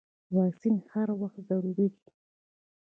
واکسین 0.35 0.75
هر 0.91 1.07
وخت 1.21 1.37
ضروري 1.49 1.73
دی. 1.77 1.87